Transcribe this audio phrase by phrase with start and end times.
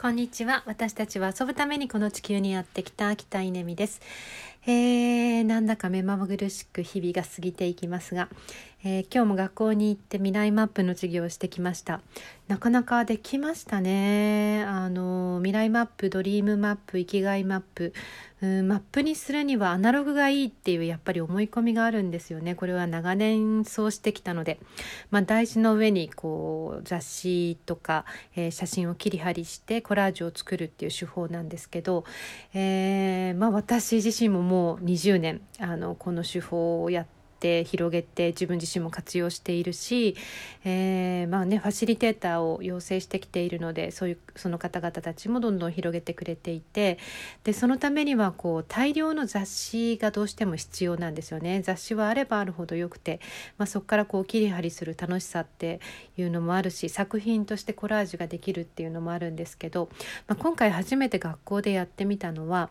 [0.00, 0.62] こんにちは。
[0.64, 4.00] 私たちは遊ぶためにこの地球にやってきた北稲美です。
[4.64, 8.28] えー、なんだか目まぐるしく日々が過ぎていきますが、
[8.84, 12.00] えー、今日も学校に行って未来マップの授業をしてきました
[12.48, 17.94] なかなかできましたねあの未来マップドリームマップ生きがいマップ
[18.42, 24.60] うんマップにするにはアナログがいいっていうやっぱり思い込みがあるんですよねこれは長年そうしてきたので、
[25.10, 28.04] まあ、大事の上にこう雑誌とか、
[28.36, 32.04] えー、写真を切り貼りしてコラージュを作るっていう手法なんですけど、
[32.54, 40.16] えーまあ、私自身ももう20年あのこの手法をやってって広げて自分自身も活用しているし、
[40.64, 46.98] えー、まあねファシリテーターを養成してきているのでそういうその方々たちもどんどん広げてくれていて
[47.44, 51.62] でそのためにはこう大量の雑誌がどうしても必要なんですよね。
[51.62, 53.20] 雑誌はあればあるほどよくて、
[53.56, 55.80] まあ、そこからこう切り張りする楽しさって
[56.16, 59.88] いうのもあるし作品としてコラージュができるっていうのもあるんですけど、
[60.26, 62.70] まあ、今回初めて学校でやってみたのは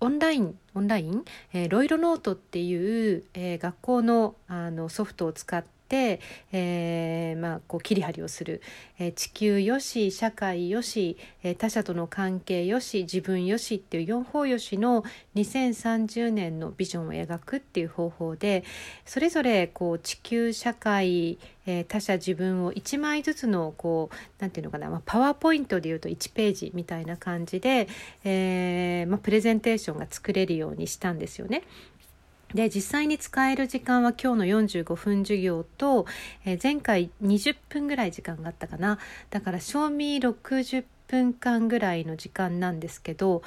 [0.00, 8.60] オンラインオンライン、えー、ロイロノートっていう、えー、学校のあのソフトを使って、えーまあ、こう切り張りをする、
[8.98, 18.64] えー、地球よし社会よし、えー、他者との関係よし自分よしっていう四方よしの2030年のビジョンを描くっていう方法で
[19.06, 27.88] それぞれこう地球社会、えー、他者自分を1枚ずつのこう何て言うのかな、まあ、パワーポイントでいうと1ページみたいな感じで、
[28.24, 31.62] えーまあ、プレゼンテーションが作れるようにしたんですよね。
[32.54, 36.06] で実際に使える時間は今日の45分授業と、
[36.44, 38.98] えー、前回20分ぐらい時間があったかな。
[39.30, 43.42] だから賞味60分間ぐらいの時間なんですけど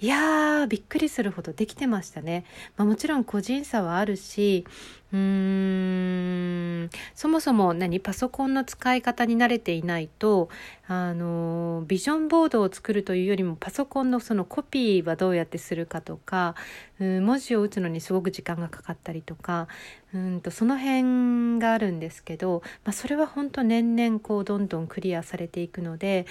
[0.00, 2.44] いやーびっくりするほどできてましたね、
[2.76, 4.66] まあ、もちろん個人差はあるし
[5.14, 6.90] うーん。
[7.14, 8.00] そもそも何？
[8.00, 10.48] パソコンの使い方に慣れていないと
[10.86, 16.54] あのビジョンボードを作るというよりもパソコンのそのコピーはどうやってするかとか
[17.00, 19.68] うん文字を打つのにすごく時間がかかったりとか
[20.12, 26.26] うんとその辺があるんですけど、まあ、それは本当年々こうどんどんクリアされていくので、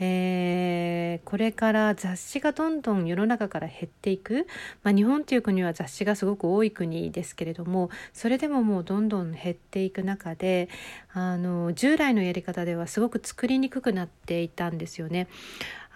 [0.00, 4.46] えー、これから雑誌がどんどん世の中から減っていく、
[4.82, 10.68] まあ、日本という国は雑誌がすごく多い国ですけれどもそそれでももうどんどん減っていく中で
[11.14, 15.28] あの従来のやり方ではすごく作りにくくなっていたんですよね。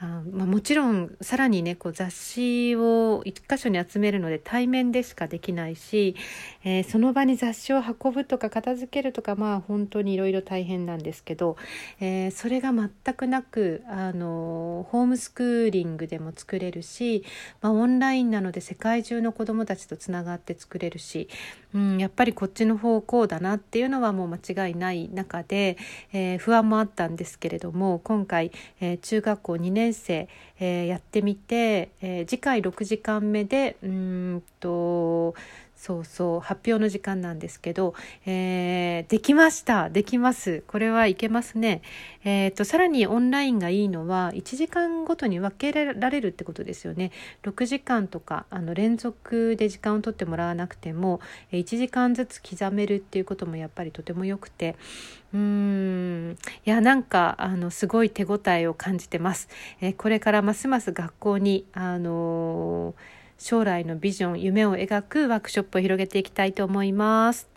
[0.05, 6.17] あまあ、もちろんさらにねこう雑誌を一箇所に集めるので対面でしかできないし、
[6.65, 11.57] えー、その場に雑誌を運ぶとか片付けるとかまあ本当にいろいろ大変なんですけど、
[12.01, 17.25] えー、それが全くなくあのホームスクーリングでも作れるし、
[17.61, 21.29] まあ、オンラインなので世界中の子どもたちとつながって作れるし、
[21.75, 25.77] うん、やっぱりこっちの方向だなっていうのはもう間違いない中で、
[26.13, 34.42] えー、不安もあったんですけれども今回、え中学校2年生、えー、やってみて、えー、次回6時間目でうん
[35.82, 37.94] そうそう発表の時間なんですけど、
[38.25, 40.62] えー、できましたできます。
[40.69, 41.82] これはいけますね。
[42.22, 47.10] えーと、さらにオンラインがいいのは1時間ごとに分けられるってことですよね。
[47.42, 54.76] 6時間とかあの連続で時間を取ってもらわなくても1時間ずつ刻めるっていうこともやっぱりとても良くて。
[55.34, 56.38] うーん。
[56.65, 59.48] いやなんかあのすごい手応えを感じてます、
[59.81, 67.52] えー、これからますます学校にあのー将来のビジョン夢を描くワークショップを広げていきたいと思います。